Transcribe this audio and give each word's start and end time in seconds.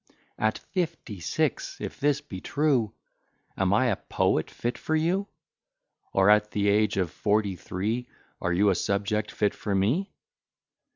At 0.39 0.57
fifty 0.57 1.19
six, 1.19 1.77
if 1.79 1.99
this 1.99 2.21
be 2.21 2.41
true, 2.41 2.95
Am 3.55 3.71
I 3.71 3.85
a 3.89 3.95
poet 3.97 4.49
fit 4.49 4.75
for 4.75 4.95
you? 4.95 5.27
Or, 6.11 6.31
at 6.31 6.49
the 6.49 6.69
age 6.69 6.97
of 6.97 7.11
forty 7.11 7.55
three, 7.55 8.07
Are 8.41 8.51
you 8.51 8.71
a 8.71 8.75
subject 8.75 9.29
fit 9.29 9.53
for 9.53 9.75
me? 9.75 10.11